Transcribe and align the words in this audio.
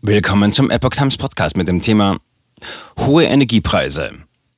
Willkommen 0.00 0.52
zum 0.52 0.70
Epoch 0.70 0.90
Times 0.90 1.16
Podcast 1.16 1.56
mit 1.56 1.66
dem 1.66 1.82
Thema 1.82 2.20
Hohe 3.00 3.24
Energiepreise. 3.24 4.12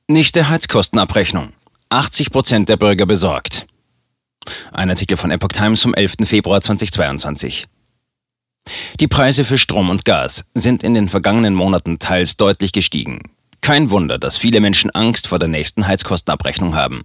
Nächste 0.07 0.49
Heizkostenabrechnung. 0.49 1.53
80 1.89 2.29
Prozent 2.29 2.69
der 2.69 2.77
Bürger 2.77 3.07
besorgt. 3.07 3.65
Ein 4.71 4.91
Artikel 4.91 5.17
von 5.17 5.31
Epoch 5.31 5.47
Times 5.47 5.81
vom 5.81 5.95
11. 5.95 6.17
Februar 6.25 6.61
2022. 6.61 7.65
Die 8.99 9.07
Preise 9.07 9.43
für 9.43 9.57
Strom 9.57 9.89
und 9.89 10.05
Gas 10.05 10.45
sind 10.53 10.83
in 10.83 10.93
den 10.93 11.09
vergangenen 11.09 11.55
Monaten 11.55 11.97
teils 11.97 12.37
deutlich 12.37 12.71
gestiegen. 12.71 13.31
Kein 13.61 13.89
Wunder, 13.89 14.19
dass 14.19 14.37
viele 14.37 14.61
Menschen 14.61 14.91
Angst 14.91 15.25
vor 15.25 15.39
der 15.39 15.49
nächsten 15.49 15.87
Heizkostenabrechnung 15.87 16.75
haben. 16.75 17.01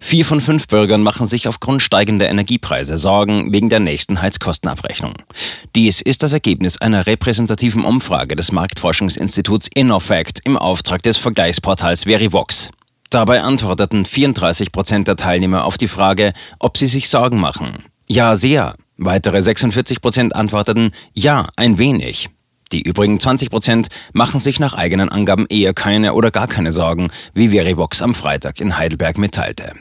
Vier 0.00 0.24
von 0.24 0.40
fünf 0.40 0.68
Bürgern 0.68 1.02
machen 1.02 1.26
sich 1.26 1.48
aufgrund 1.48 1.82
steigender 1.82 2.28
Energiepreise 2.28 2.96
Sorgen 2.96 3.52
wegen 3.52 3.68
der 3.68 3.80
nächsten 3.80 4.22
Heizkostenabrechnung. 4.22 5.14
Dies 5.74 6.00
ist 6.00 6.22
das 6.22 6.32
Ergebnis 6.32 6.78
einer 6.78 7.06
repräsentativen 7.06 7.84
Umfrage 7.84 8.36
des 8.36 8.52
Marktforschungsinstituts 8.52 9.68
InnoFact 9.74 10.40
im 10.44 10.56
Auftrag 10.56 11.02
des 11.02 11.16
Vergleichsportals 11.16 12.04
Verivox. 12.04 12.70
Dabei 13.10 13.42
antworteten 13.42 14.04
34 14.04 14.70
Prozent 14.70 15.08
der 15.08 15.16
Teilnehmer 15.16 15.64
auf 15.64 15.78
die 15.78 15.88
Frage, 15.88 16.32
ob 16.58 16.76
sie 16.76 16.86
sich 16.86 17.08
Sorgen 17.08 17.40
machen. 17.40 17.84
Ja, 18.06 18.36
sehr. 18.36 18.76
Weitere 18.96 19.40
46 19.40 20.00
Prozent 20.00 20.34
antworteten 20.34 20.90
Ja, 21.14 21.48
ein 21.56 21.78
wenig. 21.78 22.28
Die 22.72 22.82
übrigen 22.82 23.18
20 23.18 23.48
Prozent 23.50 23.88
machen 24.12 24.40
sich 24.40 24.60
nach 24.60 24.74
eigenen 24.74 25.08
Angaben 25.08 25.46
eher 25.48 25.72
keine 25.72 26.12
oder 26.12 26.30
gar 26.30 26.48
keine 26.48 26.70
Sorgen, 26.70 27.10
wie 27.32 27.48
Verivox 27.48 28.02
am 28.02 28.14
Freitag 28.14 28.60
in 28.60 28.76
Heidelberg 28.76 29.16
mitteilte. 29.16 29.72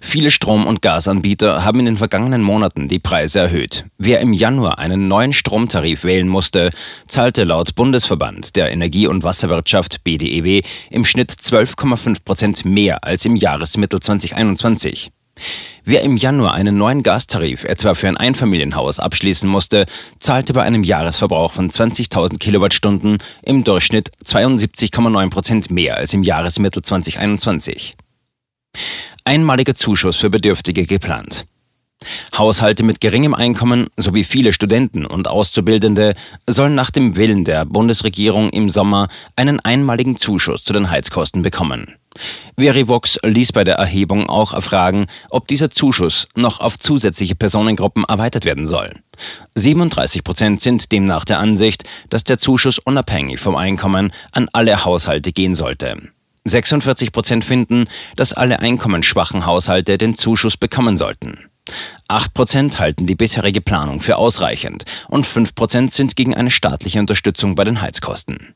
Viele 0.00 0.30
Strom- 0.30 0.66
und 0.66 0.82
Gasanbieter 0.82 1.64
haben 1.64 1.80
in 1.80 1.86
den 1.86 1.96
vergangenen 1.96 2.42
Monaten 2.42 2.88
die 2.88 2.98
Preise 2.98 3.40
erhöht. 3.40 3.84
Wer 3.98 4.20
im 4.20 4.32
Januar 4.32 4.78
einen 4.78 5.08
neuen 5.08 5.32
Stromtarif 5.32 6.04
wählen 6.04 6.28
musste, 6.28 6.70
zahlte 7.06 7.44
laut 7.44 7.74
Bundesverband 7.74 8.56
der 8.56 8.70
Energie- 8.70 9.06
und 9.06 9.24
Wasserwirtschaft 9.24 10.04
BDEW 10.04 10.62
im 10.90 11.04
Schnitt 11.04 11.32
12,5 11.32 12.24
Prozent 12.24 12.64
mehr 12.64 13.04
als 13.04 13.24
im 13.24 13.36
Jahresmittel 13.36 14.00
2021. 14.00 15.10
Wer 15.84 16.02
im 16.02 16.16
Januar 16.16 16.54
einen 16.54 16.78
neuen 16.78 17.02
Gastarif 17.02 17.64
etwa 17.64 17.94
für 17.94 18.08
ein 18.08 18.16
Einfamilienhaus 18.16 18.98
abschließen 18.98 19.48
musste, 19.48 19.86
zahlte 20.18 20.52
bei 20.52 20.62
einem 20.62 20.82
Jahresverbrauch 20.82 21.52
von 21.52 21.70
20.000 21.70 22.38
Kilowattstunden 22.38 23.18
im 23.42 23.62
Durchschnitt 23.62 24.10
72,9 24.24 25.30
Prozent 25.30 25.70
mehr 25.70 25.96
als 25.96 26.14
im 26.14 26.22
Jahresmittel 26.22 26.82
2021 26.82 27.94
einmaliger 29.24 29.74
Zuschuss 29.74 30.16
für 30.16 30.30
Bedürftige 30.30 30.86
geplant. 30.86 31.46
Haushalte 32.36 32.82
mit 32.82 33.00
geringem 33.00 33.34
Einkommen 33.34 33.88
sowie 33.96 34.24
viele 34.24 34.52
Studenten 34.52 35.06
und 35.06 35.28
Auszubildende 35.28 36.14
sollen 36.46 36.74
nach 36.74 36.90
dem 36.90 37.16
Willen 37.16 37.44
der 37.44 37.64
Bundesregierung 37.64 38.50
im 38.50 38.68
Sommer 38.68 39.08
einen 39.34 39.60
einmaligen 39.60 40.16
Zuschuss 40.16 40.64
zu 40.64 40.72
den 40.72 40.90
Heizkosten 40.90 41.42
bekommen. 41.42 41.94
Verivox 42.56 43.18
ließ 43.22 43.52
bei 43.52 43.64
der 43.64 43.76
Erhebung 43.76 44.28
auch 44.28 44.54
erfragen, 44.54 45.06
ob 45.30 45.48
dieser 45.48 45.70
Zuschuss 45.70 46.26
noch 46.34 46.60
auf 46.60 46.78
zusätzliche 46.78 47.34
Personengruppen 47.34 48.04
erweitert 48.04 48.44
werden 48.44 48.66
soll. 48.66 48.90
37 49.54 50.24
Prozent 50.24 50.60
sind 50.60 50.92
demnach 50.92 51.24
der 51.24 51.38
Ansicht, 51.38 51.84
dass 52.08 52.24
der 52.24 52.38
Zuschuss 52.38 52.78
unabhängig 52.78 53.38
vom 53.38 53.56
Einkommen 53.56 54.12
an 54.32 54.48
alle 54.52 54.84
Haushalte 54.84 55.32
gehen 55.32 55.54
sollte. 55.54 55.96
46 56.48 57.12
Prozent 57.12 57.44
finden, 57.44 57.86
dass 58.16 58.32
alle 58.32 58.60
einkommensschwachen 58.60 59.46
Haushalte 59.46 59.98
den 59.98 60.14
Zuschuss 60.14 60.56
bekommen 60.56 60.96
sollten. 60.96 61.48
8 62.08 62.34
Prozent 62.34 62.78
halten 62.78 63.06
die 63.06 63.16
bisherige 63.16 63.60
Planung 63.60 64.00
für 64.00 64.16
ausreichend 64.16 64.84
und 65.08 65.26
5 65.26 65.54
Prozent 65.54 65.92
sind 65.92 66.16
gegen 66.16 66.34
eine 66.34 66.50
staatliche 66.50 67.00
Unterstützung 67.00 67.54
bei 67.54 67.64
den 67.64 67.80
Heizkosten. 67.80 68.54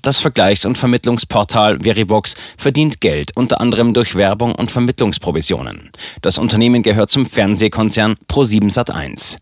Das 0.00 0.18
Vergleichs- 0.18 0.64
und 0.66 0.78
Vermittlungsportal 0.78 1.80
Verivox 1.80 2.34
verdient 2.56 3.00
Geld 3.00 3.36
unter 3.36 3.60
anderem 3.60 3.94
durch 3.94 4.14
Werbung 4.14 4.54
und 4.54 4.70
Vermittlungsprovisionen. 4.70 5.90
Das 6.22 6.38
Unternehmen 6.38 6.82
gehört 6.82 7.10
zum 7.10 7.26
Fernsehkonzern 7.26 8.16
Pro7 8.28 8.72
Sat1. 8.72 9.36